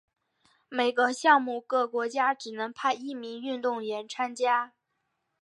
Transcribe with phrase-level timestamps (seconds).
[0.67, 4.71] 每个项目各国家只能派一名运动员参赛。